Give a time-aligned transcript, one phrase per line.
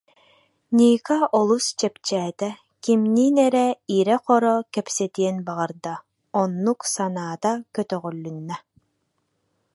[0.77, 2.49] Ника олус чэпчээтэ,
[2.83, 3.65] кимниин эрэ
[3.97, 5.93] ирэ-хоро кэпсэтиэн баҕарда,
[6.41, 8.55] оннук санаата көтөҕүлүннэ